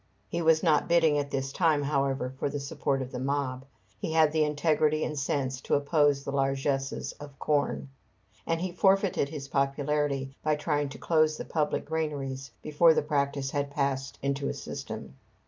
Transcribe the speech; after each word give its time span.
He 0.29 0.41
was 0.41 0.63
not 0.63 0.87
bidding 0.87 1.19
at 1.19 1.29
this 1.29 1.51
time, 1.53 1.83
however, 1.83 2.33
for 2.39 2.49
the 2.49 2.59
support 2.59 3.03
of 3.03 3.11
the 3.11 3.19
mob. 3.19 3.65
He 3.99 4.13
had 4.13 4.31
the 4.31 4.43
integrity 4.43 5.03
and 5.03 5.15
sense 5.19 5.61
to 5.61 5.75
oppose 5.75 6.23
the 6.23 6.31
largesses 6.31 7.11
of 7.19 7.37
corn; 7.37 7.87
and 8.47 8.61
he 8.61 8.71
forfeited 8.71 9.29
his 9.29 9.47
popularity 9.47 10.35
by 10.41 10.55
trying 10.55 10.89
to 10.89 10.97
close 10.97 11.37
the 11.37 11.45
public 11.45 11.85
granaries 11.85 12.49
before 12.63 12.95
the 12.95 13.03
practice 13.03 13.51
had 13.51 13.69
passed 13.69 14.17
into 14.23 14.49
a 14.49 14.55
system. 14.55 15.17